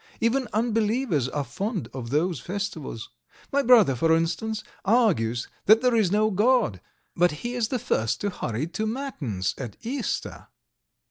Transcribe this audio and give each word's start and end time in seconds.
Even 0.19 0.47
unbelievers 0.51 1.29
are 1.29 1.43
fond 1.43 1.87
of 1.93 2.09
those 2.09 2.39
festivals. 2.39 3.11
My 3.51 3.61
brother, 3.61 3.93
for 3.93 4.15
instance, 4.15 4.63
argues 4.83 5.47
that 5.67 5.81
there 5.83 5.93
is 5.95 6.09
no 6.11 6.31
God, 6.31 6.81
but 7.15 7.29
he 7.45 7.53
is 7.53 7.67
the 7.67 7.77
first 7.77 8.19
to 8.21 8.31
hurry 8.31 8.65
to 8.65 8.87
Matins 8.87 9.53
at 9.59 9.75
Easter." 9.83 10.47